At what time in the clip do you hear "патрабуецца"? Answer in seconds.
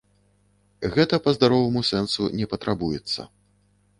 2.53-3.21